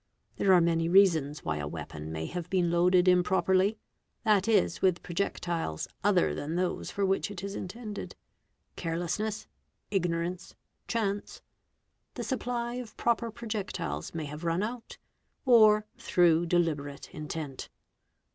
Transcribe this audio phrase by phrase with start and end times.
[0.37, 3.77] There are many reasons why a weapon may» have heen loaded improperly,
[4.23, 6.89] that is, with projectiles other than those.
[6.89, 8.15] for which it is intended:
[8.75, 9.45] carelessness,
[9.91, 10.55] ignorance,
[10.87, 11.43] chance;
[12.15, 14.97] the supply | of proper projectiles may have run out;
[15.45, 17.69] or through deliberate intent.